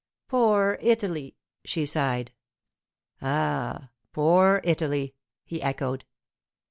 [0.27, 2.31] 'Poor Italy!' she sighed.
[3.21, 5.13] 'Ah—poor Italy!'
[5.45, 6.05] he echoed.